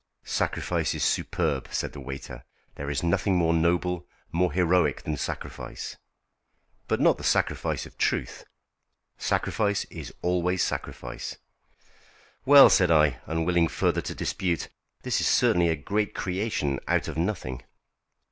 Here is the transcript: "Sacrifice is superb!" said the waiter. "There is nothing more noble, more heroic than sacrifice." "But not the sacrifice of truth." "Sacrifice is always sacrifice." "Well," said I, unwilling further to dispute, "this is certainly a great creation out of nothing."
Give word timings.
"Sacrifice 0.25 0.95
is 0.95 1.03
superb!" 1.03 1.67
said 1.69 1.93
the 1.93 1.99
waiter. 1.99 2.43
"There 2.73 2.89
is 2.89 3.03
nothing 3.03 3.35
more 3.35 3.53
noble, 3.53 4.07
more 4.31 4.51
heroic 4.51 5.03
than 5.03 5.15
sacrifice." 5.15 5.95
"But 6.87 6.99
not 6.99 7.19
the 7.19 7.23
sacrifice 7.23 7.85
of 7.85 7.99
truth." 7.99 8.43
"Sacrifice 9.19 9.85
is 9.91 10.11
always 10.23 10.63
sacrifice." 10.63 11.37
"Well," 12.47 12.71
said 12.71 12.89
I, 12.89 13.19
unwilling 13.27 13.67
further 13.67 14.01
to 14.01 14.15
dispute, 14.15 14.69
"this 15.03 15.21
is 15.21 15.27
certainly 15.27 15.69
a 15.69 15.75
great 15.75 16.15
creation 16.15 16.79
out 16.87 17.07
of 17.07 17.15
nothing." 17.15 17.61